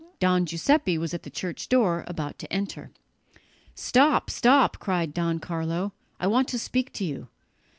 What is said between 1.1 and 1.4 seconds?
at the